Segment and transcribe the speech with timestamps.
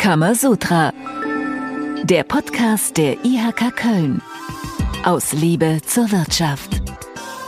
[0.00, 0.94] Kamasutra.
[2.04, 4.22] Der Podcast der IHK Köln.
[5.04, 6.80] Aus Liebe zur Wirtschaft.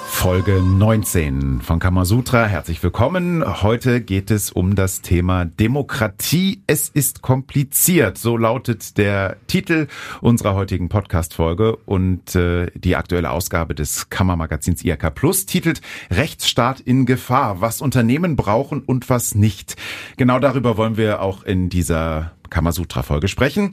[0.06, 2.44] Folge 19 von Kamasutra.
[2.44, 3.42] Herzlich willkommen.
[3.62, 6.62] Heute geht es um das Thema Demokratie.
[6.66, 8.18] Es ist kompliziert.
[8.18, 9.86] So lautet der Titel
[10.20, 15.80] unserer heutigen Podcast-Folge und äh, die aktuelle Ausgabe des Kammermagazins IHK Plus titelt
[16.10, 17.62] Rechtsstaat in Gefahr.
[17.62, 19.74] Was Unternehmen brauchen und was nicht.
[20.18, 23.72] Genau darüber wollen wir auch in dieser Kamasutra-Folge sprechen.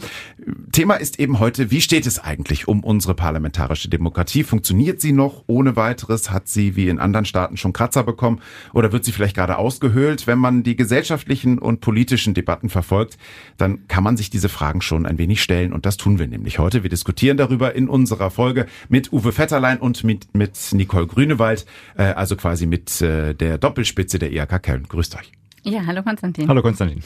[0.71, 4.43] Thema ist eben heute, wie steht es eigentlich um unsere parlamentarische Demokratie?
[4.43, 6.31] Funktioniert sie noch ohne weiteres?
[6.31, 8.41] Hat sie wie in anderen Staaten schon Kratzer bekommen?
[8.73, 10.25] Oder wird sie vielleicht gerade ausgehöhlt?
[10.25, 13.17] Wenn man die gesellschaftlichen und politischen Debatten verfolgt,
[13.57, 15.73] dann kann man sich diese Fragen schon ein wenig stellen.
[15.73, 16.81] Und das tun wir nämlich heute.
[16.81, 21.66] Wir diskutieren darüber in unserer Folge mit Uwe Vetterlein und mit, mit Nicole Grünewald,
[21.97, 24.85] äh, also quasi mit äh, der Doppelspitze der IHK Köln.
[24.88, 25.31] Grüßt euch.
[25.63, 26.47] Ja, hallo Konstantin.
[26.47, 27.03] Hallo Konstantin.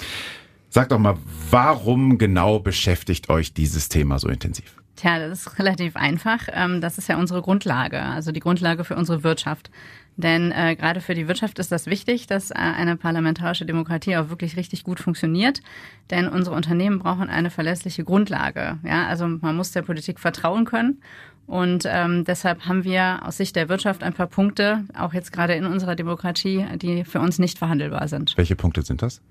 [0.73, 1.20] Sag doch mal,
[1.52, 4.76] warum genau beschäftigt euch dieses Thema so intensiv?
[4.96, 6.48] Tja, das ist relativ einfach.
[6.52, 9.70] Ähm, das ist ja unsere Grundlage, also die Grundlage für unsere Wirtschaft.
[10.18, 14.29] Denn äh, gerade für die Wirtschaft ist das wichtig, dass äh, eine parlamentarische Demokratie auch
[14.29, 15.62] wirklich richtig gut funktioniert.
[16.10, 18.79] Denn unsere Unternehmen brauchen eine verlässliche Grundlage.
[18.84, 21.04] Ja, also man muss der Politik vertrauen können.
[21.46, 25.54] Und ähm, deshalb haben wir aus Sicht der Wirtschaft ein paar Punkte, auch jetzt gerade
[25.54, 28.35] in unserer Demokratie, die für uns nicht verhandelbar sind.
[28.38, 29.21] Welche Punkte sind das?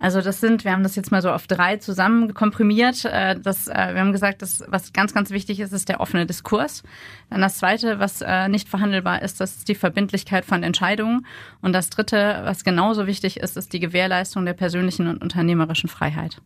[0.00, 3.04] Also das sind, wir haben das jetzt mal so auf drei zusammen komprimiert.
[3.04, 6.24] Äh, das, äh, wir haben gesagt, dass, was ganz, ganz wichtig ist, ist der offene
[6.24, 6.82] Diskurs.
[7.30, 11.26] Dann das zweite, was äh, nicht verhandelbar ist, das ist die Verbindlichkeit von Entscheidungen.
[11.60, 16.40] Und das dritte, was genauso wichtig ist, ist die Gewährleistung der persönlichen und unternehmerischen Freiheit.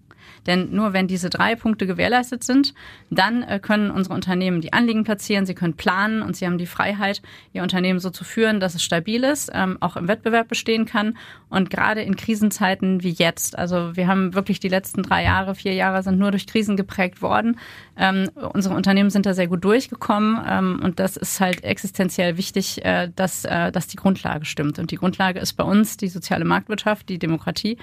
[0.46, 2.74] Denn nur wenn diese drei Punkte gewährleistet sind,
[3.10, 7.22] dann können unsere Unternehmen die Anliegen platzieren, sie können planen und sie haben die Freiheit,
[7.52, 11.16] ihr Unternehmen so zu führen, dass es stabil ist, ähm, auch im Wettbewerb bestehen kann.
[11.48, 13.58] Und gerade in Krisenzeiten wie jetzt jetzt.
[13.58, 17.22] Also wir haben wirklich die letzten drei Jahre, vier Jahre sind nur durch Krisen geprägt
[17.22, 17.58] worden.
[17.96, 22.84] Ähm, unsere Unternehmen sind da sehr gut durchgekommen ähm, und das ist halt existenziell wichtig,
[22.84, 24.78] äh, dass, äh, dass die Grundlage stimmt.
[24.78, 27.76] Und die Grundlage ist bei uns die soziale Marktwirtschaft, die Demokratie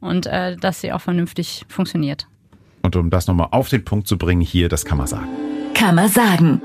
[0.00, 2.26] und äh, dass sie auch vernünftig funktioniert.
[2.82, 5.28] Und um das nochmal auf den Punkt zu bringen, hier, das kann man sagen.
[5.74, 6.60] Kann man sagen.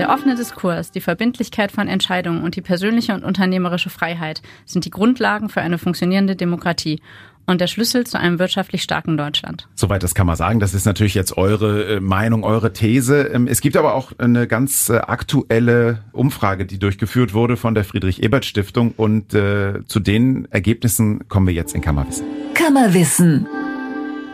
[0.00, 4.90] Der offene Diskurs, die Verbindlichkeit von Entscheidungen und die persönliche und unternehmerische Freiheit sind die
[4.90, 7.02] Grundlagen für eine funktionierende Demokratie
[7.50, 9.68] und der Schlüssel zu einem wirtschaftlich starken Deutschland.
[9.74, 10.60] Soweit das kann man sagen.
[10.60, 13.22] Das ist natürlich jetzt eure äh, Meinung, eure These.
[13.22, 17.84] Ähm, es gibt aber auch eine ganz äh, aktuelle Umfrage, die durchgeführt wurde von der
[17.84, 22.26] Friedrich-Ebert-Stiftung und äh, zu den Ergebnissen kommen wir jetzt in Kammerwissen.
[22.54, 23.46] Kammerwissen.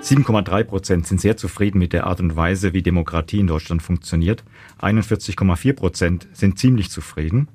[0.02, 4.44] 7,3 Prozent sind sehr zufrieden mit der Art und Weise, wie Demokratie in Deutschland funktioniert.
[4.80, 7.48] 41,4 Prozent sind ziemlich zufrieden.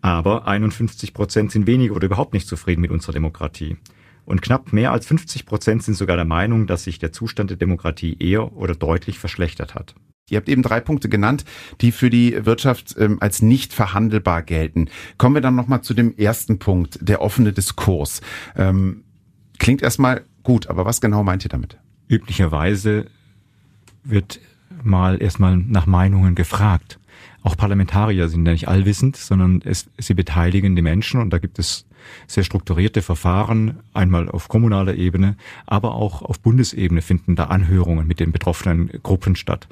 [0.00, 3.76] Aber 51 Prozent sind weniger oder überhaupt nicht zufrieden mit unserer Demokratie.
[4.28, 7.56] Und knapp mehr als 50 Prozent sind sogar der Meinung, dass sich der Zustand der
[7.56, 9.94] Demokratie eher oder deutlich verschlechtert hat.
[10.28, 11.46] Ihr habt eben drei Punkte genannt,
[11.80, 14.90] die für die Wirtschaft ähm, als nicht verhandelbar gelten.
[15.16, 18.20] Kommen wir dann nochmal zu dem ersten Punkt, der offene Diskurs.
[18.54, 19.02] Ähm,
[19.58, 21.78] klingt erstmal gut, aber was genau meint ihr damit?
[22.06, 23.06] Üblicherweise
[24.04, 24.40] wird
[24.82, 27.00] mal erstmal nach Meinungen gefragt.
[27.42, 31.58] Auch Parlamentarier sind ja nicht allwissend, sondern es, sie beteiligen die Menschen und da gibt
[31.58, 31.87] es
[32.26, 35.36] sehr strukturierte Verfahren, einmal auf kommunaler Ebene,
[35.66, 39.68] aber auch auf Bundesebene finden da Anhörungen mit den betroffenen Gruppen statt.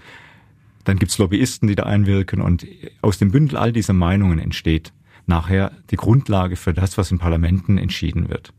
[0.85, 2.67] Dann gibt's Lobbyisten, die da einwirken und
[3.03, 4.93] aus dem Bündel all dieser Meinungen entsteht
[5.27, 8.53] nachher die Grundlage für das, was in Parlamenten entschieden wird.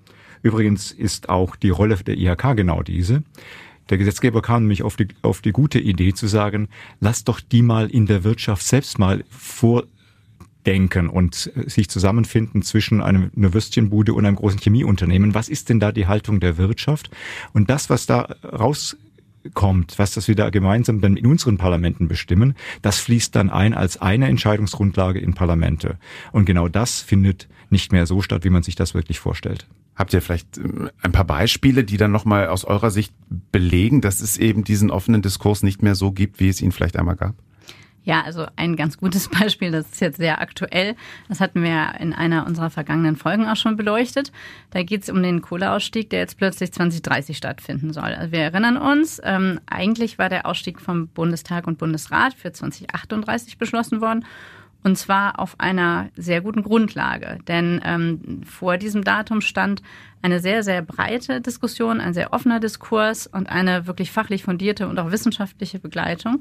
[0.44, 3.24] Übrigens ist auch die Rolle der IHK genau diese.
[3.90, 6.68] Der Gesetzgeber kam nämlich auf die, auf die gute Idee zu sagen,
[7.00, 9.24] lass doch die mal in der Wirtschaft selbst mal
[10.68, 15.34] vordenken und äh, sich zusammenfinden zwischen einem, einer Würstchenbude und einem großen Chemieunternehmen.
[15.34, 17.10] Was ist denn da die Haltung der Wirtschaft?
[17.54, 23.00] Und das, was da rauskommt, was das wieder gemeinsam dann in unseren Parlamenten bestimmen, das
[23.00, 25.98] fließt dann ein als eine Entscheidungsgrundlage in Parlamente.
[26.34, 29.68] Und genau das findet nicht mehr so statt, wie man sich das wirklich vorstellt.
[29.96, 33.14] Habt ihr vielleicht ähm, ein paar Beispiele, die dann nochmal aus eurer Sicht
[33.52, 36.98] belegen, dass es eben diesen offenen Diskurs nicht mehr so gibt, wie es ihn vielleicht
[36.98, 37.36] einmal gab?
[38.08, 40.96] Ja, also ein ganz gutes Beispiel, das ist jetzt sehr aktuell.
[41.28, 44.32] Das hatten wir in einer unserer vergangenen Folgen auch schon beleuchtet.
[44.72, 48.16] Da geht es um den Kohleausstieg, der jetzt plötzlich 2030 stattfinden soll.
[48.16, 53.58] Also wir erinnern uns, ähm, eigentlich war der Ausstieg vom Bundestag und Bundesrat für 2038
[53.58, 54.24] beschlossen worden.
[54.84, 57.40] Und zwar auf einer sehr guten Grundlage.
[57.46, 59.82] Denn ähm, vor diesem Datum stand
[60.22, 64.98] eine sehr, sehr breite Diskussion, ein sehr offener Diskurs und eine wirklich fachlich fundierte und
[64.98, 66.40] auch wissenschaftliche Begleitung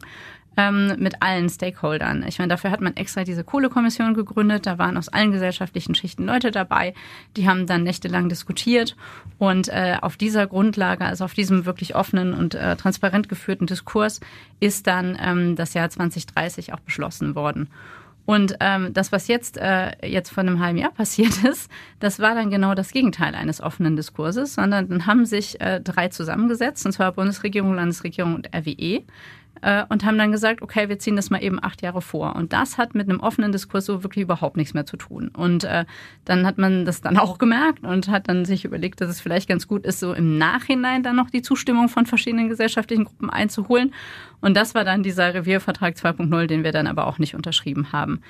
[0.56, 2.25] ähm, mit allen Stakeholdern.
[2.26, 4.67] Ich meine, dafür hat man extra diese Kohlekommission gegründet.
[4.67, 6.94] Da waren aus allen gesellschaftlichen Schichten Leute dabei.
[7.37, 8.97] Die haben dann nächtelang diskutiert.
[9.38, 14.20] Und äh, auf dieser Grundlage, also auf diesem wirklich offenen und äh, transparent geführten Diskurs,
[14.61, 17.69] ist dann ähm, das Jahr 2030 auch beschlossen worden.
[18.26, 21.70] Und ähm, das, was jetzt, äh, jetzt vor einem halben Jahr passiert ist,
[22.00, 26.08] das war dann genau das Gegenteil eines offenen Diskurses, sondern dann haben sich äh, drei
[26.08, 29.05] zusammengesetzt, und zwar Bundesregierung, Landesregierung und RWE,
[29.88, 32.37] und haben dann gesagt, okay, wir ziehen das mal eben acht Jahre vor.
[32.37, 35.29] Und das hat mit einem offenen Diskurs so wirklich überhaupt nichts mehr zu tun.
[35.29, 35.85] Und äh,
[36.25, 39.49] dann hat man das dann auch gemerkt und hat dann sich überlegt, dass es vielleicht
[39.49, 43.94] ganz gut ist, so im Nachhinein dann noch die Zustimmung von verschiedenen gesellschaftlichen Gruppen einzuholen.
[44.41, 48.20] Und das war dann dieser Reviervertrag 2.0, den wir dann aber auch nicht unterschrieben haben.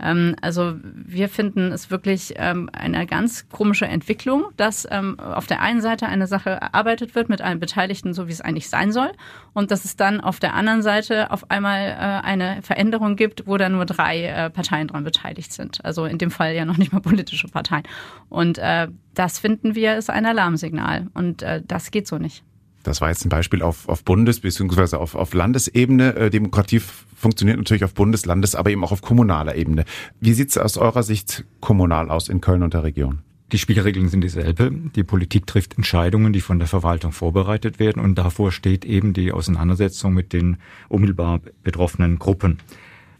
[0.00, 5.60] Ähm, also wir finden es wirklich ähm, eine ganz komische Entwicklung, dass ähm, auf der
[5.60, 9.12] einen Seite eine Sache erarbeitet wird mit allen Beteiligten, so wie es eigentlich sein soll,
[9.52, 13.56] und dass es dann auf der anderen Seite auf einmal äh, eine Veränderung gibt, wo
[13.56, 15.84] dann nur drei äh, Parteien dran beteiligt sind.
[15.84, 17.84] Also in dem Fall ja noch nicht mal politische Parteien.
[18.28, 21.06] Und äh, das finden wir ist ein Alarmsignal.
[21.14, 22.44] Und das geht so nicht.
[22.86, 24.96] Das war jetzt ein Beispiel auf, auf Bundes- bzw.
[24.96, 26.14] Auf, auf Landesebene.
[26.14, 26.80] Äh, Demokratie
[27.16, 29.84] funktioniert natürlich auf Bundes-, Landes-, aber eben auch auf kommunaler Ebene.
[30.20, 33.22] Wie sieht es aus eurer Sicht kommunal aus in Köln und der Region?
[33.50, 34.70] Die Spielregeln sind dieselbe.
[34.94, 39.32] Die Politik trifft Entscheidungen, die von der Verwaltung vorbereitet werden und davor steht eben die
[39.32, 42.58] Auseinandersetzung mit den unmittelbar betroffenen Gruppen.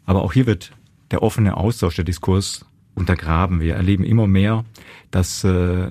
[0.04, 0.70] Aber auch hier wird
[1.10, 3.60] der offene Austausch, der Diskurs untergraben.
[3.60, 4.64] Wir erleben immer mehr,
[5.10, 5.90] dass äh,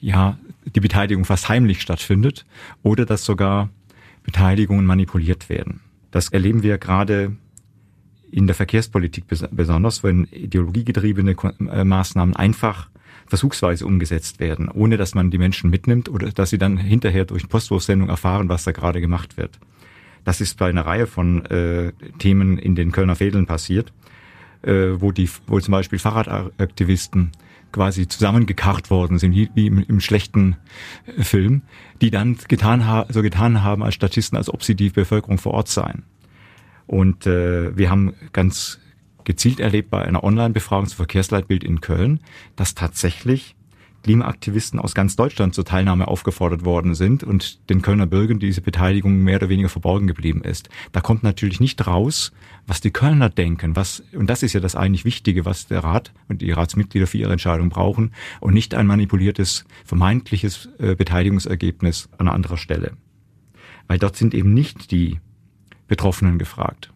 [0.00, 2.46] ja die Beteiligung fast heimlich stattfindet
[2.82, 3.70] oder dass sogar
[4.22, 5.80] Beteiligungen manipuliert werden.
[6.10, 7.36] Das erleben wir gerade
[8.30, 11.36] in der Verkehrspolitik besonders, wenn ideologiegetriebene
[11.70, 12.88] äh, Maßnahmen einfach
[13.26, 17.48] versuchsweise umgesetzt werden, ohne dass man die Menschen mitnimmt oder dass sie dann hinterher durch
[17.48, 19.58] Postwurfsendung erfahren, was da gerade gemacht wird.
[20.24, 23.92] Das ist bei einer Reihe von äh, Themen in den Kölner Fädeln passiert,
[24.62, 27.32] äh, wo die, wo zum Beispiel Fahrradaktivisten
[27.74, 30.56] quasi zusammengekarrt worden sind, wie, wie im, im, schlechten
[31.06, 31.62] äh, Film,
[32.00, 35.54] die dann getan ha so getan haben als Statisten, als ob sie die Bevölkerung vor
[35.54, 36.04] Ort seien.
[36.86, 38.78] Und äh, wir haben ganz
[39.24, 42.20] gezielt erlebt bei einer Online-Befragung zu Verkehrsleitbild in Köln,
[42.56, 43.56] dass tatsächlich
[44.04, 49.22] Klimaaktivisten aus ganz Deutschland zur Teilnahme aufgefordert worden sind und den Kölner Bürgern diese Beteiligung
[49.22, 50.68] mehr oder weniger verborgen geblieben ist.
[50.92, 52.30] Da kommt natürlich nicht raus,
[52.66, 56.12] was die Kölner denken, was, und das ist ja das eigentlich Wichtige, was der Rat
[56.28, 62.28] und die Ratsmitglieder für ihre Entscheidung brauchen und nicht ein manipuliertes, vermeintliches äh, Beteiligungsergebnis an
[62.28, 62.92] anderer Stelle.
[63.88, 65.18] Weil dort sind eben nicht die
[65.88, 66.92] Betroffenen gefragt.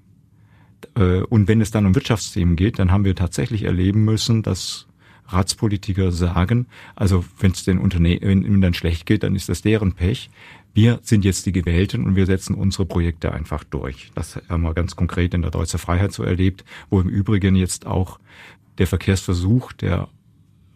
[0.94, 4.88] Äh, und wenn es dann um Wirtschaftsthemen geht, dann haben wir tatsächlich erleben müssen, dass
[5.29, 6.67] Ratspolitiker sagen,
[6.97, 10.31] also wenn es den Unternehmen dann schlecht geht, dann ist das deren Pech.
[10.75, 14.11] Wir sind jetzt die Gewählten und wir setzen unsere Projekte einfach durch.
[14.15, 17.87] Das haben wir ganz konkret in der Deutsche Freiheit so erlebt, wo im Übrigen jetzt
[17.87, 18.19] auch
[18.79, 20.09] der Verkehrsversuch, der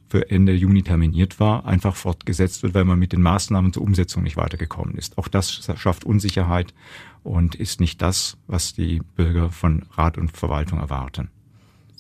[0.09, 4.23] für Ende Juni terminiert war, einfach fortgesetzt wird, weil man mit den Maßnahmen zur Umsetzung
[4.23, 5.17] nicht weitergekommen ist.
[5.17, 6.75] Auch das schafft Unsicherheit
[7.23, 11.31] und ist nicht das, was die Bürger von Rat und Verwaltung erwarten.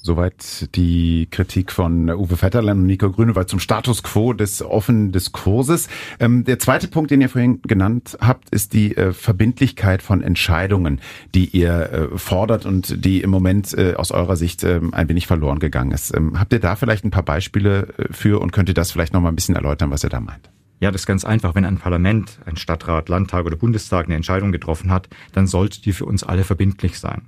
[0.04, 5.88] Soweit die Kritik von Uwe Vetterlein und Nico Grünewald zum Status quo des offenen Diskurses.
[6.18, 11.00] Ähm, der zweite Punkt, den ihr vorhin genannt habt, ist die äh, Verbindlichkeit von Entscheidungen,
[11.36, 15.28] die ihr äh, fordert und die im Moment äh, aus eurer Sicht ähm, ein wenig
[15.28, 16.12] verloren gegangen ist.
[16.16, 19.12] Ähm, habt ihr da vielleicht ein paar Beispiele äh, für und könnt ihr das vielleicht
[19.12, 20.50] noch mal ein bisschen erläutern, was ihr da meint?
[20.80, 21.54] Ja, das ist ganz einfach.
[21.54, 25.92] Wenn ein Parlament, ein Stadtrat, Landtag oder Bundestag eine Entscheidung getroffen hat, dann sollte die
[25.92, 27.22] für uns alle verbindlich sein.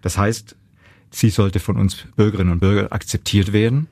[0.00, 0.54] Das heißt,
[1.10, 3.86] Sie sollte von uns Bürgerinnen und Bürgern akzeptiert werden,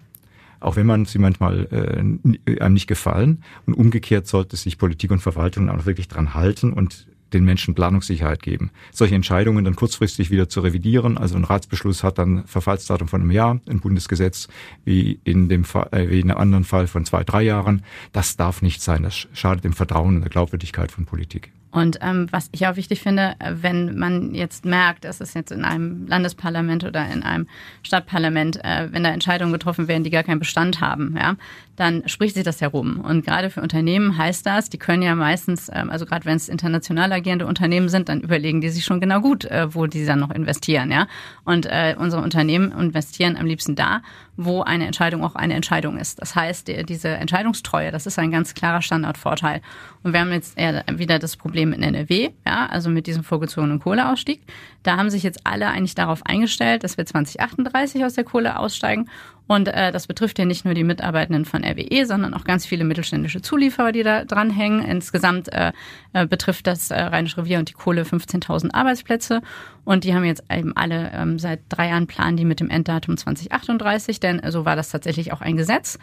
[0.61, 3.43] auch wenn man sie manchmal äh, einem nicht gefallen.
[3.67, 8.43] Und umgekehrt sollte sich Politik und Verwaltung auch wirklich dran halten und den Menschen Planungssicherheit
[8.43, 8.71] geben.
[8.93, 13.31] Solche Entscheidungen dann kurzfristig wieder zu revidieren, also ein Ratsbeschluss hat dann Verfallsdatum von einem
[13.31, 14.49] Jahr, ein Bundesgesetz
[14.85, 17.83] wie in dem Fall, äh, wie in einem anderen Fall von zwei, drei Jahren,
[18.13, 19.03] das darf nicht sein.
[19.03, 21.53] Das schadet dem Vertrauen und der Glaubwürdigkeit von Politik.
[21.77, 26.07] Und ähm, was ich auch wichtig finde, wenn man jetzt merkt, es jetzt in einem
[26.07, 27.49] Landesparlament oder in einem
[27.83, 31.37] Stadtparlament, äh, wenn da Entscheidungen getroffen werden, die gar keinen Bestand haben, ja,
[31.77, 33.01] dann spricht sich das herum.
[33.01, 36.49] Und gerade für Unternehmen heißt das, die können ja meistens, ähm, also gerade wenn es
[36.49, 40.21] international agierende Unternehmen sind, dann überlegen die sich schon genau gut, äh, wo die dann
[40.21, 41.07] noch investieren, ja.
[41.45, 44.01] Und äh, unsere Unternehmen investieren am liebsten da,
[44.39, 46.21] wo eine Entscheidung auch eine Entscheidung ist.
[46.21, 49.61] Das heißt, diese Entscheidungstreue, das ist ein ganz klarer Standardvorteil.
[50.03, 53.25] Und wir haben jetzt eher wieder das Problem, Problem in NRW, ja, also mit diesem
[53.25, 54.41] vorgezogenen Kohleausstieg.
[54.83, 59.09] Da haben sich jetzt alle eigentlich darauf eingestellt, dass wir 2038 aus der Kohle aussteigen.
[59.49, 62.85] Und äh, das betrifft ja nicht nur die Mitarbeitenden von RWE, sondern auch ganz viele
[62.85, 64.83] mittelständische Zulieferer, die da dranhängen.
[64.83, 65.73] Insgesamt äh,
[66.13, 69.43] äh, betrifft das äh, Rheinische Revier und die Kohle 15.000 Arbeitsplätze.
[69.85, 73.17] Und die haben jetzt eben alle ähm, seit drei Jahren planen die mit dem Enddatum
[73.17, 75.99] 2038, denn so war das tatsächlich auch ein Gesetz.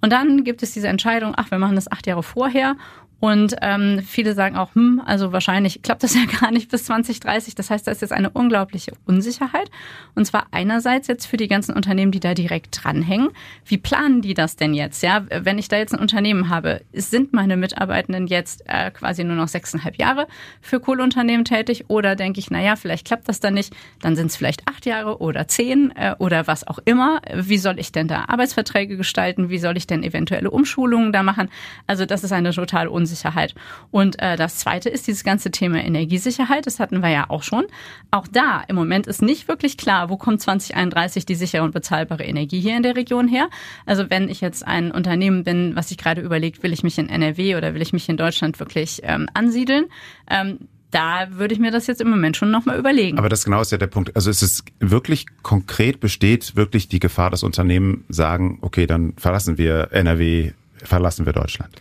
[0.00, 2.76] Und dann gibt es diese Entscheidung, ach, wir machen das acht Jahre vorher
[3.18, 7.54] und ähm, viele sagen auch, hm, also wahrscheinlich klappt das ja gar nicht bis 2030.
[7.54, 9.70] Das heißt, da ist jetzt eine unglaubliche Unsicherheit.
[10.14, 13.30] Und zwar einerseits jetzt für die ganzen Unternehmen, die da direkt dranhängen.
[13.64, 15.02] Wie planen die das denn jetzt?
[15.02, 19.36] Ja, wenn ich da jetzt ein Unternehmen habe, sind meine Mitarbeitenden jetzt äh, quasi nur
[19.36, 20.26] noch sechseinhalb Jahre
[20.60, 21.86] für Kohleunternehmen tätig?
[21.88, 23.74] Oder denke ich, na ja, vielleicht klappt das dann nicht.
[24.02, 27.22] Dann sind es vielleicht acht Jahre oder zehn äh, oder was auch immer.
[27.34, 29.48] Wie soll ich denn da Arbeitsverträge gestalten?
[29.48, 31.48] Wie soll ich denn eventuelle Umschulungen da machen?
[31.86, 33.54] Also das ist eine total Unsicherheit.
[33.92, 36.66] Und äh, das Zweite ist dieses ganze Thema Energiesicherheit.
[36.66, 37.64] Das hatten wir ja auch schon.
[38.10, 42.24] Auch da im Moment ist nicht wirklich klar, wo kommt 2031 die sichere und bezahlbare
[42.24, 43.48] Energie hier in der Region her.
[43.86, 47.08] Also wenn ich jetzt ein Unternehmen bin, was sich gerade überlegt, will ich mich in
[47.08, 49.84] NRW oder will ich mich in Deutschland wirklich ähm, ansiedeln,
[50.28, 50.58] ähm,
[50.90, 53.18] da würde ich mir das jetzt im Moment schon nochmal überlegen.
[53.18, 54.16] Aber das genau ist ja der Punkt.
[54.16, 59.58] Also es ist wirklich konkret besteht wirklich die Gefahr, dass Unternehmen sagen, okay, dann verlassen
[59.58, 61.76] wir NRW, verlassen wir Deutschland.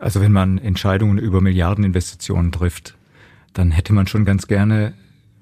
[0.00, 2.96] Also wenn man Entscheidungen über Milliardeninvestitionen trifft,
[3.52, 4.94] dann hätte man schon ganz gerne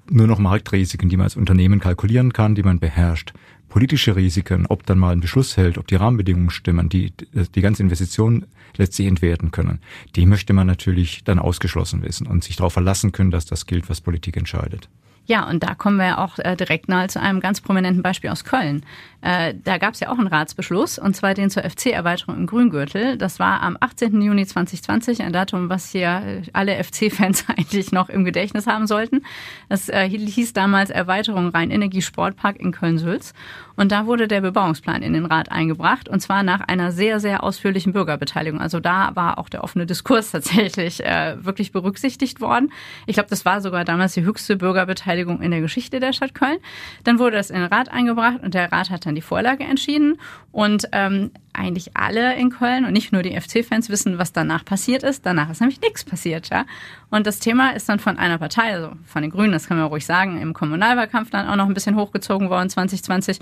[0.09, 3.31] nur noch Marktrisiken, die man als Unternehmen kalkulieren kann, die man beherrscht.
[3.69, 7.13] Politische Risiken, ob dann mal ein Beschluss hält, ob die Rahmenbedingungen stimmen, die
[7.55, 9.79] die ganze Investition letztlich entwerten können,
[10.15, 13.89] die möchte man natürlich dann ausgeschlossen wissen und sich darauf verlassen können, dass das gilt,
[13.89, 14.89] was Politik entscheidet.
[15.29, 18.43] Ja, und da kommen wir auch äh, direkt nahe zu einem ganz prominenten Beispiel aus
[18.43, 18.83] Köln.
[19.21, 23.15] Äh, da gab es ja auch einen Ratsbeschluss, und zwar den zur FC-Erweiterung im Grüngürtel.
[23.15, 24.19] Das war am 18.
[24.19, 29.21] Juni 2020, ein Datum, was hier alle FC-Fans eigentlich noch im Gedächtnis haben sollten.
[29.67, 33.33] Das äh, hieß damals Erweiterung Rhein-Energie-Sportpark in Köln-Sülz.
[33.75, 37.43] Und da wurde der Bebauungsplan in den Rat eingebracht, und zwar nach einer sehr, sehr
[37.43, 38.59] ausführlichen Bürgerbeteiligung.
[38.59, 42.71] Also da war auch der offene Diskurs tatsächlich äh, wirklich berücksichtigt worden.
[43.05, 46.33] Ich glaube, das war sogar damals die höchste Bürgerbeteiligung Beteiligung in der Geschichte der Stadt
[46.33, 46.57] Köln.
[47.03, 50.19] Dann wurde das in den Rat eingebracht und der Rat hat dann die Vorlage entschieden.
[50.51, 55.03] Und ähm, eigentlich alle in Köln und nicht nur die FC-Fans wissen, was danach passiert
[55.03, 55.25] ist.
[55.25, 56.65] Danach ist nämlich nichts passiert, ja.
[57.11, 59.87] Und das Thema ist dann von einer Partei, also von den Grünen, das kann man
[59.87, 63.39] ruhig sagen, im Kommunalwahlkampf dann auch noch ein bisschen hochgezogen worden 2020.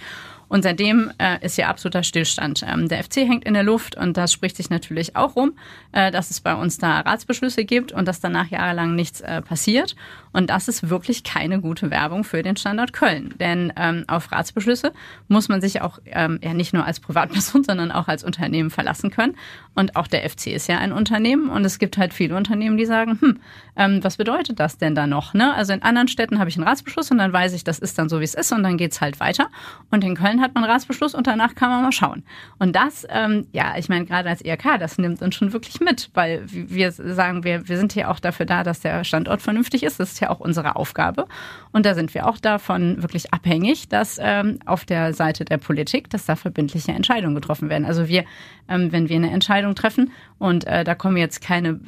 [0.49, 2.63] Und seitdem äh, ist hier absoluter Stillstand.
[2.65, 5.53] Ähm, der FC hängt in der Luft und das spricht sich natürlich auch rum,
[5.91, 9.95] äh, dass es bei uns da Ratsbeschlüsse gibt und dass danach jahrelang nichts äh, passiert.
[10.31, 13.33] Und das ist wirklich keine gute Werbung für den Standort Köln.
[13.39, 14.93] Denn ähm, auf Ratsbeschlüsse
[15.27, 19.11] muss man sich auch ähm, ja nicht nur als Privatperson, sondern auch als Unternehmen verlassen
[19.11, 19.35] können.
[19.75, 22.85] Und auch der FC ist ja ein Unternehmen und es gibt halt viele Unternehmen, die
[22.85, 23.39] sagen, hm,
[23.75, 25.33] ähm, was bedeutet das denn da noch?
[25.33, 25.53] Ne?
[25.53, 28.09] Also in anderen Städten habe ich einen Ratsbeschluss und dann weiß ich, das ist dann
[28.09, 29.49] so, wie es ist und dann geht's halt weiter.
[29.91, 32.23] Und in Köln hat man einen Ratsbeschluss und danach kann man mal schauen.
[32.57, 36.09] Und das, ähm, ja, ich meine, gerade als IRK, das nimmt uns schon wirklich mit,
[36.13, 39.99] weil wir sagen, wir, wir sind hier auch dafür da, dass der Standort vernünftig ist.
[39.99, 41.27] Das ist ja auch unsere Aufgabe.
[41.71, 46.09] Und da sind wir auch davon wirklich abhängig, dass ähm, auf der Seite der Politik,
[46.09, 47.85] dass da verbindliche Entscheidungen getroffen werden.
[47.87, 48.25] Also wir,
[48.67, 51.79] ähm, wenn wir eine Entscheidung treffen und äh, da kommen jetzt keine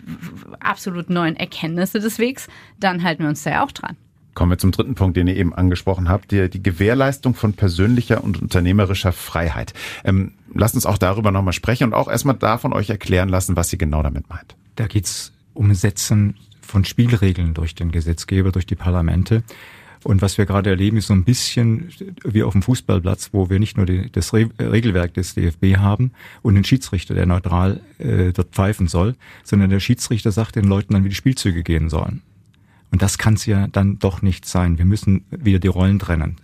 [0.60, 2.48] absolut neuen Erkenntnisse des Wegs,
[2.80, 3.96] dann halten wir uns da ja auch dran.
[4.34, 8.24] Kommen wir zum dritten Punkt, den ihr eben angesprochen habt, die, die Gewährleistung von persönlicher
[8.24, 9.74] und unternehmerischer Freiheit.
[10.06, 13.74] Ähm, lasst uns auch darüber nochmal sprechen und auch erstmal davon euch erklären lassen, was
[13.74, 14.56] ihr genau damit meint.
[14.76, 19.44] Da geht's um Setzen von Spielregeln durch den Gesetzgeber, durch die Parlamente.
[20.04, 21.90] Und was wir gerade erleben, ist so ein bisschen
[22.24, 26.12] wie auf dem Fußballplatz, wo wir nicht nur die, das Re Regelwerk des DFB haben
[26.42, 30.94] und den Schiedsrichter, der neutral äh, dort pfeifen soll, sondern der Schiedsrichter sagt den Leuten
[30.94, 32.22] dann, wie die Spielzüge gehen sollen.
[32.92, 34.78] Und das kann es ja dann doch nicht sein.
[34.78, 36.38] Wir müssen wieder die Rollen trennen.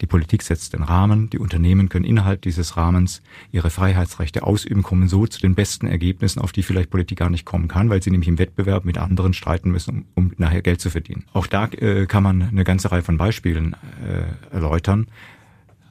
[0.00, 3.22] Die Politik setzt den Rahmen, die Unternehmen können innerhalb dieses Rahmens
[3.52, 7.44] ihre Freiheitsrechte ausüben, kommen so zu den besten Ergebnissen, auf die vielleicht Politik gar nicht
[7.44, 10.80] kommen kann, weil sie nämlich im Wettbewerb mit anderen streiten müssen, um, um nachher Geld
[10.80, 11.24] zu verdienen.
[11.32, 15.06] Auch da äh, kann man eine ganze Reihe von Beispielen äh, erläutern.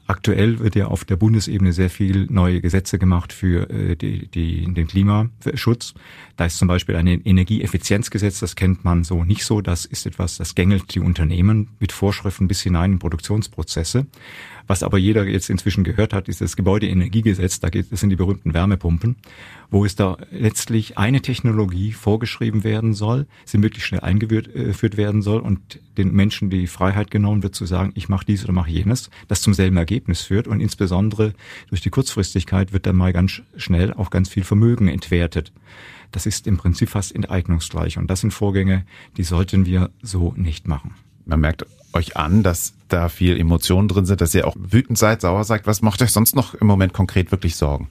[0.08, 4.74] Aktuell wird ja auf der Bundesebene sehr viel neue Gesetze gemacht für äh, die, die,
[4.74, 5.94] den Klimaschutz.
[6.38, 9.62] Da ist zum Beispiel ein Energieeffizienzgesetz, das kennt man so nicht so.
[9.62, 14.08] Das ist etwas, das gängelt die Unternehmen mit Vorschriften bis hinein in Produktionsprozesse.
[14.68, 18.16] Was aber jeder jetzt inzwischen gehört hat, ist das Gebäudeenergiegesetz, da geht es in die
[18.16, 19.18] berühmten Wärmepumpen,
[19.70, 25.22] wo es da letztlich eine Technologie vorgeschrieben werden soll, sie möglichst schnell eingeführt äh, werden
[25.22, 28.72] soll und den Menschen die Freiheit genommen wird zu sagen, ich mache dies oder mache
[28.72, 31.34] jenes, das zum selben Ergebnis führt und insbesondere
[31.70, 35.52] durch die Kurzfristigkeit wird dann mal ganz schnell auch ganz viel Vermögen entwertet.
[36.12, 38.86] Das ist im Prinzip fast enteignungsgleich und das sind Vorgänge,
[39.18, 40.96] die sollten wir so nicht machen.
[41.26, 45.22] Man merkt euch an, dass da viel Emotionen drin sind, dass ihr auch wütend seid,
[45.22, 45.68] sauer seid.
[45.68, 47.90] Was macht euch sonst noch im Moment konkret wirklich Sorgen?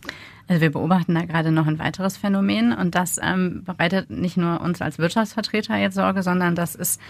[0.49, 4.61] Also wir beobachten da gerade noch ein weiteres Phänomen und das ähm, bereitet nicht nur
[4.61, 7.01] uns als Wirtschaftsvertreter jetzt Sorge, sondern das ist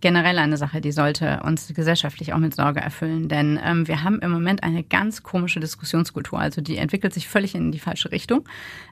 [0.00, 3.28] generell eine Sache, die sollte uns gesellschaftlich auch mit Sorge erfüllen.
[3.28, 6.38] Denn ähm, wir haben im Moment eine ganz komische Diskussionskultur.
[6.38, 8.44] Also die entwickelt sich völlig in die falsche Richtung.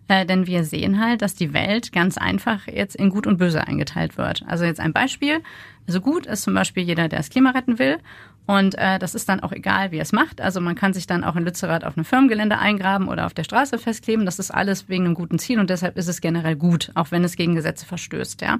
[0.08, 3.66] Äh, denn wir sehen halt, dass die Welt ganz einfach jetzt in Gut und Böse
[3.66, 4.44] eingeteilt wird.
[4.46, 5.40] Also jetzt ein Beispiel.
[5.86, 7.98] Also gut ist zum Beispiel jeder, der das Klima retten will.
[8.46, 10.40] Und äh, das ist dann auch egal, wie er es macht.
[10.40, 13.44] Also man kann sich dann auch in Lützerath auf einem Firmengelände eingraben oder auf der
[13.44, 14.26] Straße festkleben.
[14.26, 17.24] Das ist alles wegen einem guten Ziel und deshalb ist es generell gut, auch wenn
[17.24, 18.42] es gegen Gesetze verstößt.
[18.42, 18.58] Ja.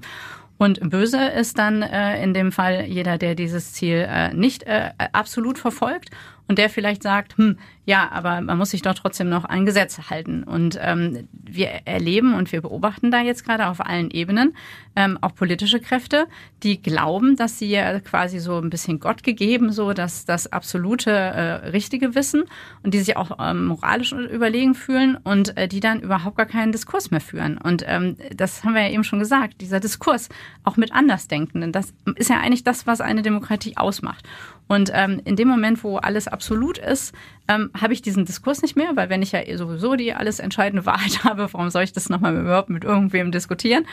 [0.57, 4.91] Und böse ist dann äh, in dem Fall jeder, der dieses Ziel äh, nicht äh,
[5.13, 6.11] absolut verfolgt
[6.47, 10.09] und der vielleicht sagt, hm, ja, aber man muss sich doch trotzdem noch an Gesetze
[10.09, 10.43] halten.
[10.43, 14.55] Und ähm, wir erleben und wir beobachten da jetzt gerade auf allen Ebenen
[14.97, 16.27] ähm, auch politische Kräfte,
[16.63, 21.11] die glauben, dass sie ja quasi so ein bisschen Gott gegeben, so dass das absolute
[21.11, 22.45] äh, Richtige wissen
[22.83, 26.73] und die sich auch ähm, moralisch überlegen fühlen und äh, die dann überhaupt gar keinen
[26.73, 27.59] Diskurs mehr führen.
[27.59, 30.29] Und ähm, das haben wir ja eben schon gesagt, dieser Diskurs
[30.63, 34.27] auch mit Andersdenkenden, das ist ja eigentlich das, was eine Demokratie ausmacht.
[34.67, 37.13] Und ähm, in dem Moment, wo alles absolut ist,
[37.49, 40.87] ähm, habe ich diesen Diskurs nicht mehr, weil wenn ich ja sowieso die alles entscheidende
[40.87, 43.85] Wahrheit habe, warum soll ich das nochmal überhaupt mit irgendwem diskutieren?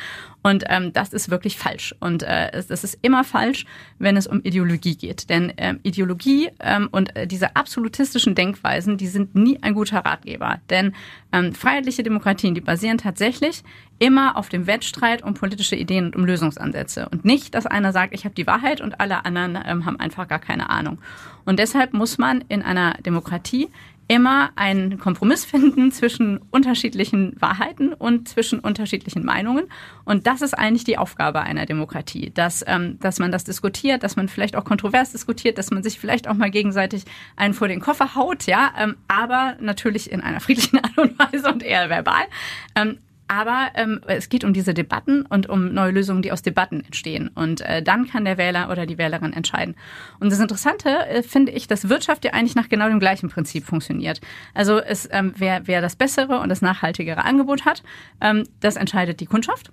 [0.44, 1.96] Und ähm, das ist wirklich falsch.
[2.00, 3.66] Und äh, es, es ist immer falsch,
[4.00, 5.30] wenn es um Ideologie geht.
[5.30, 10.60] Denn ähm, Ideologie ähm, und äh, diese absolutistischen Denkweisen, die sind nie ein guter Ratgeber.
[10.70, 10.94] Denn
[11.32, 13.64] ähm, freiheitliche Demokratien, die basieren tatsächlich
[14.02, 17.08] immer auf dem Wettstreit um politische Ideen und um Lösungsansätze.
[17.10, 20.28] Und nicht, dass einer sagt, ich habe die Wahrheit und alle anderen ähm, haben einfach
[20.28, 20.98] gar keine Ahnung.
[21.46, 23.70] Und deshalb muss man in einer Demokratie
[24.08, 29.66] immer einen Kompromiss finden zwischen unterschiedlichen Wahrheiten und zwischen unterschiedlichen Meinungen.
[30.04, 34.16] Und das ist eigentlich die Aufgabe einer Demokratie, dass, ähm, dass man das diskutiert, dass
[34.16, 37.06] man vielleicht auch kontrovers diskutiert, dass man sich vielleicht auch mal gegenseitig
[37.36, 41.54] einen vor den Koffer haut, ja, ähm, aber natürlich in einer friedlichen Art und Weise
[41.54, 42.24] und eher verbal.
[42.76, 42.98] Ähm,
[43.32, 47.30] aber ähm, es geht um diese Debatten und um neue Lösungen, die aus Debatten entstehen.
[47.34, 49.76] Und äh, dann kann der Wähler oder die Wählerin entscheiden.
[50.20, 53.64] Und das Interessante äh, finde ich, dass Wirtschaft ja eigentlich nach genau dem gleichen Prinzip
[53.64, 54.20] funktioniert.
[54.54, 57.84] Also es, ähm, wer, wer das bessere und das nachhaltigere Angebot hat,
[58.20, 59.72] ähm, das entscheidet die Kundschaft.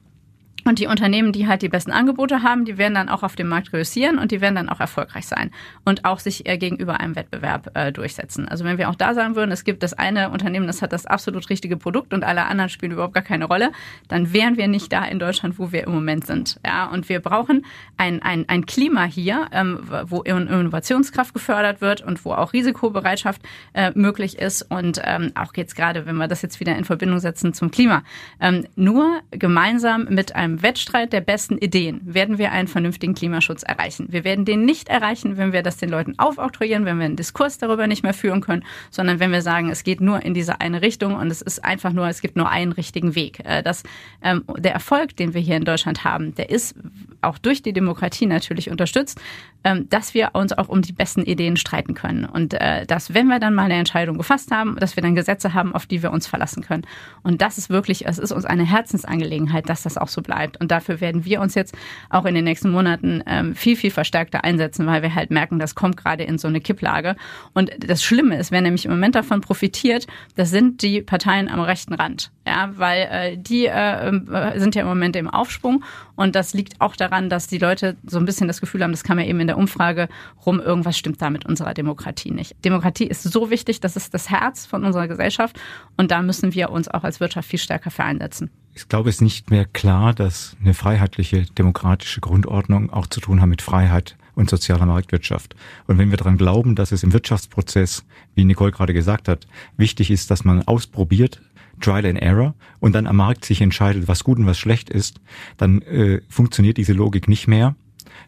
[0.68, 3.48] Und die Unternehmen, die halt die besten Angebote haben, die werden dann auch auf dem
[3.48, 5.50] Markt reüssieren und die werden dann auch erfolgreich sein
[5.86, 8.46] und auch sich gegenüber einem Wettbewerb äh, durchsetzen.
[8.46, 11.06] Also wenn wir auch da sagen würden, es gibt das eine Unternehmen, das hat das
[11.06, 13.72] absolut richtige Produkt und alle anderen spielen überhaupt gar keine Rolle,
[14.08, 16.60] dann wären wir nicht da in Deutschland, wo wir im Moment sind.
[16.66, 17.64] Ja, und wir brauchen
[17.96, 23.40] ein, ein, ein Klima hier, ähm, wo Innovationskraft gefördert wird und wo auch Risikobereitschaft
[23.72, 27.20] äh, möglich ist und ähm, auch jetzt gerade, wenn wir das jetzt wieder in Verbindung
[27.20, 28.02] setzen zum Klima,
[28.38, 34.06] ähm, nur gemeinsam mit einem Wettstreit der besten Ideen werden wir einen vernünftigen Klimaschutz erreichen.
[34.10, 37.58] Wir werden den nicht erreichen, wenn wir das den Leuten aufoktroyieren, wenn wir einen Diskurs
[37.58, 40.82] darüber nicht mehr führen können, sondern wenn wir sagen, es geht nur in diese eine
[40.82, 43.40] Richtung und es ist einfach nur, es gibt nur einen richtigen Weg.
[43.44, 43.82] Äh, das,
[44.22, 46.74] ähm, der Erfolg, den wir hier in Deutschland haben, der ist
[47.22, 49.20] auch durch die Demokratie natürlich unterstützt,
[49.64, 52.24] ähm, dass wir uns auch um die besten Ideen streiten können.
[52.24, 55.52] Und äh, dass, wenn wir dann mal eine Entscheidung gefasst haben, dass wir dann Gesetze
[55.54, 56.86] haben, auf die wir uns verlassen können.
[57.22, 60.60] Und das ist wirklich, es ist uns eine Herzensangelegenheit, dass das auch so bleibt.
[60.60, 61.76] Und dafür werden wir uns jetzt
[62.08, 65.74] auch in den nächsten Monaten ähm, viel, viel verstärkter einsetzen, weil wir halt merken, das
[65.74, 67.16] kommt gerade in so eine Kipplage.
[67.52, 71.60] Und das Schlimme ist, wer nämlich im Moment davon profitiert, das sind die Parteien am
[71.60, 72.30] rechten Rand.
[72.46, 75.84] Ja, weil äh, die äh, äh sind ja im Moment im Aufschwung
[76.16, 79.04] und das liegt auch daran, dass die Leute so ein bisschen das Gefühl haben, das
[79.04, 80.08] kam ja eben in der Umfrage
[80.46, 82.54] rum, irgendwas stimmt da mit unserer Demokratie nicht.
[82.64, 85.58] Demokratie ist so wichtig, das ist das Herz von unserer Gesellschaft
[85.96, 88.50] und da müssen wir uns auch als Wirtschaft viel stärker für einsetzen.
[88.74, 93.40] Ich glaube, es ist nicht mehr klar, dass eine freiheitliche demokratische Grundordnung auch zu tun
[93.40, 95.56] hat mit Freiheit und sozialer Marktwirtschaft.
[95.88, 98.04] Und wenn wir daran glauben, dass es im Wirtschaftsprozess,
[98.36, 101.40] wie Nicole gerade gesagt hat, wichtig ist, dass man ausprobiert,
[101.80, 105.20] Trial and Error und dann am Markt sich entscheidet, was gut und was schlecht ist,
[105.56, 107.74] dann äh, funktioniert diese Logik nicht mehr.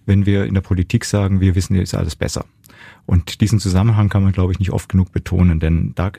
[0.07, 2.45] wenn wir in der Politik sagen, wir wissen jetzt alles besser.
[3.07, 6.13] Und diesen Zusammenhang kann man, glaube ich, nicht oft genug betonen, denn da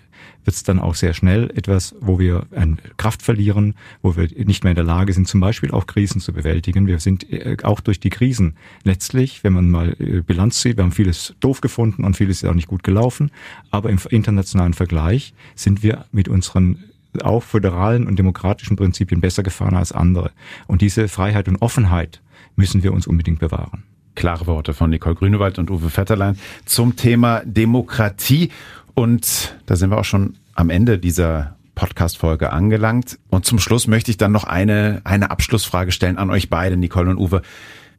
[0.44, 4.64] wird es dann auch sehr schnell etwas, wo wir an Kraft verlieren, wo wir nicht
[4.64, 6.88] mehr in der Lage sind, zum Beispiel auch Krisen zu bewältigen.
[6.88, 10.84] Wir sind äh, auch durch die Krisen letztlich, wenn man mal äh, Bilanz zieht, wir
[10.84, 13.32] haben vieles doof gefunden und vieles ist auch nicht gut gelaufen,
[13.72, 16.84] aber im internationalen Vergleich sind wir mit unseren
[17.22, 20.32] auch föderalen und demokratischen Prinzipien besser gefahren als andere.
[20.68, 22.22] Und diese Freiheit und Offenheit
[22.56, 23.84] müssen wir uns unbedingt bewahren.
[24.16, 28.50] Klare Worte von Nicole Grünewald und Uwe Vetterlein zum Thema Demokratie.
[28.94, 33.18] Und da sind wir auch schon am Ende dieser Podcast-Folge angelangt.
[33.30, 37.10] Und zum Schluss möchte ich dann noch eine, eine Abschlussfrage stellen an euch beide, Nicole
[37.10, 37.42] und Uwe.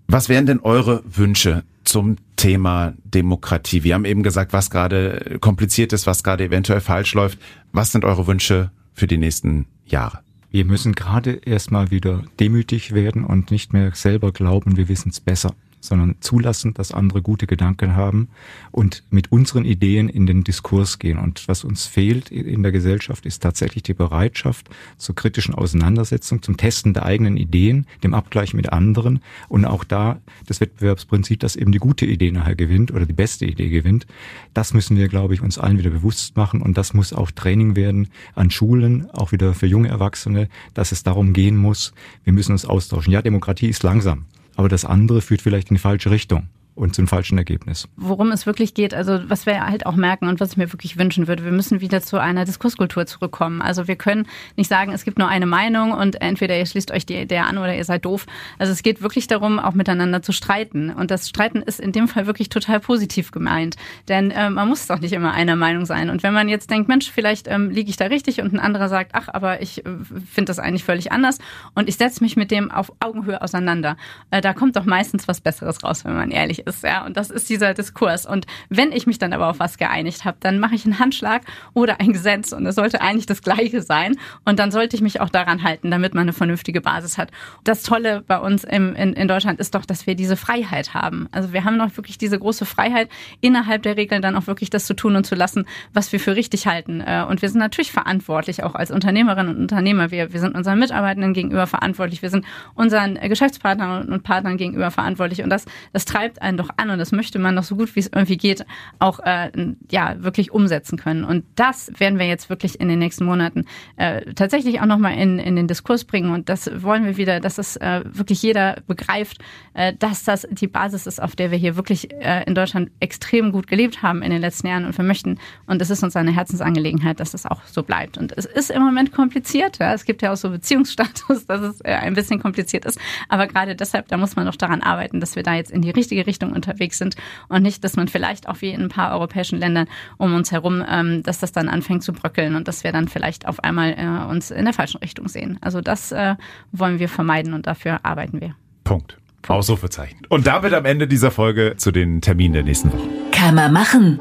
[0.07, 3.83] Was wären denn eure Wünsche zum Thema Demokratie?
[3.83, 7.39] Wir haben eben gesagt, was gerade kompliziert ist, was gerade eventuell falsch läuft.
[7.73, 10.21] Was sind eure Wünsche für die nächsten Jahre?
[10.51, 15.21] Wir müssen gerade erstmal wieder demütig werden und nicht mehr selber glauben, wir wissen es
[15.21, 18.29] besser sondern zulassen, dass andere gute Gedanken haben
[18.71, 21.19] und mit unseren Ideen in den Diskurs gehen.
[21.19, 26.57] Und was uns fehlt in der Gesellschaft ist tatsächlich die Bereitschaft zur kritischen Auseinandersetzung, zum
[26.57, 31.73] Testen der eigenen Ideen, dem Abgleich mit anderen und auch da das Wettbewerbsprinzip, dass eben
[31.73, 34.07] die gute Idee nachher gewinnt oder die beste Idee gewinnt.
[34.55, 37.75] Das müssen wir, glaube ich, uns allen wieder bewusst machen und das muss auch Training
[37.75, 41.93] werden an Schulen, auch wieder für junge Erwachsene, dass es darum gehen muss,
[42.23, 43.13] wir müssen uns austauschen.
[43.13, 47.07] Ja, Demokratie ist langsam aber das andere führt vielleicht in die falsche Richtung und zum
[47.07, 47.89] falschen Ergebnis.
[47.97, 50.99] Worum es wirklich geht, also was wir halt auch merken und was ich mir wirklich
[50.99, 53.61] wünschen würde, wir müssen wieder zu einer Diskurskultur zurückkommen.
[53.61, 57.05] Also wir können nicht sagen, es gibt nur eine Meinung und entweder ihr schließt euch
[57.05, 58.27] die, der an oder ihr seid doof.
[58.59, 60.91] Also es geht wirklich darum, auch miteinander zu streiten.
[60.91, 63.77] Und das Streiten ist in dem Fall wirklich total positiv gemeint.
[64.09, 66.09] Denn äh, man muss doch nicht immer einer Meinung sein.
[66.09, 68.89] Und wenn man jetzt denkt, Mensch, vielleicht ähm, liege ich da richtig und ein anderer
[68.89, 69.91] sagt, ach, aber ich äh,
[70.31, 71.39] finde das eigentlich völlig anders
[71.75, 73.97] und ich setze mich mit dem auf Augenhöhe auseinander,
[74.31, 76.83] äh, da kommt doch meistens was Besseres raus, wenn man ehrlich ist.
[76.83, 77.05] Ja?
[77.05, 78.27] Und das ist dieser Diskurs.
[78.27, 81.43] Und wenn ich mich dann aber auf was geeinigt habe, dann mache ich einen Handschlag
[81.75, 84.17] oder ein Gesetz und es sollte eigentlich das Gleiche sein.
[84.45, 87.31] Und dann sollte ich mich auch daran halten, damit man eine vernünftige Basis hat.
[87.65, 91.29] Das Tolle bei uns im, in, in Deutschland ist doch, dass wir diese Freiheit haben.
[91.33, 93.09] Also wir haben noch wirklich diese große Freiheit,
[93.41, 96.37] innerhalb der Regeln dann auch wirklich das zu tun und zu lassen, was wir für
[96.37, 97.01] richtig halten.
[97.01, 100.11] Äh, und wir sind natürlich verantwortlich, auch als Unternehmerinnen und Unternehmer.
[100.11, 102.23] Wir, wir sind unseren Mitarbeitenden gegenüber verantwortlich.
[102.23, 102.45] Wir sind
[102.75, 105.43] unseren Geschäftspartnern und Partnern gegenüber verantwortlich.
[105.43, 108.01] Und das, das treibt einen doch an und das möchte man doch so gut wie
[108.01, 108.65] es irgendwie geht
[108.99, 109.51] auch äh,
[109.91, 111.25] ja wirklich umsetzen können.
[111.25, 113.65] Und das werden wir jetzt wirklich in den nächsten Monaten
[113.97, 116.33] äh, tatsächlich auch nochmal in, in den Diskurs bringen.
[116.33, 119.39] Und das wollen wir wieder, dass es äh, wirklich jeder begreift,
[119.75, 123.53] äh, dass das die Basis ist, auf der wir hier wirklich äh, in Deutschland extrem
[123.53, 124.85] gut gelebt haben in den letzten Jahren.
[124.85, 128.19] Und wir möchten, und es ist uns eine Herzensangelegenheit, dass das auch so bleibt.
[128.19, 129.79] Und es ist im Moment kompliziert.
[129.79, 129.95] Ja?
[129.95, 132.99] Es gibt ja auch so Beziehungsstatus, dass es äh, ein bisschen kompliziert ist.
[133.29, 135.91] Aber gerade deshalb, da muss man doch daran arbeiten, dass wir da jetzt in die
[135.91, 137.17] richtige Richtung unterwegs unterwegs sind
[137.49, 139.87] und nicht, dass man vielleicht auch wie in ein paar europäischen Ländern
[140.19, 143.47] um uns herum, ähm, dass das dann anfängt zu bröckeln und dass wir dann vielleicht
[143.47, 145.59] auf einmal äh, uns in der falschen Richtung sehen.
[145.61, 146.35] Also das äh,
[146.73, 148.55] wollen wir vermeiden und dafür arbeiten wir.
[148.85, 149.19] Punkt.
[149.43, 149.59] Punkt.
[149.59, 150.21] Ausrufezeichen.
[150.29, 153.09] Und damit am Ende dieser Folge zu den Terminen der nächsten Woche.
[153.33, 154.21] Kann man machen.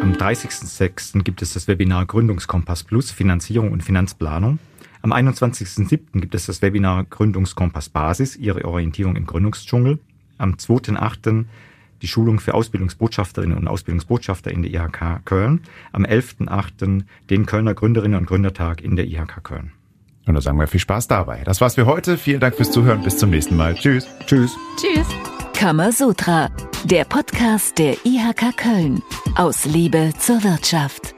[0.00, 1.22] Am 30.06.
[1.24, 4.60] gibt es das Webinar Gründungskompass Plus Finanzierung und Finanzplanung.
[5.02, 6.20] Am 21.07.
[6.20, 9.98] gibt es das Webinar Gründungskompass Basis, Ihre Orientierung im Gründungsdschungel.
[10.42, 11.44] Am 2.08
[12.02, 15.60] die Schulung für Ausbildungsbotschafterinnen und Ausbildungsbotschafter in der IHK Köln.
[15.92, 17.04] Am 11.8.
[17.30, 19.72] den Kölner Gründerinnen und Gründertag in der IHK Köln.
[20.26, 21.42] Und da sagen wir viel Spaß dabei.
[21.44, 22.18] Das war's für heute.
[22.18, 23.02] Vielen Dank fürs Zuhören.
[23.02, 23.74] Bis zum nächsten Mal.
[23.74, 24.06] Tschüss.
[24.26, 24.56] Tschüss.
[24.76, 25.06] Tschüss.
[25.54, 26.50] Kamasutra,
[26.84, 29.02] der Podcast der IHK Köln.
[29.36, 31.14] Aus Liebe zur Wirtschaft.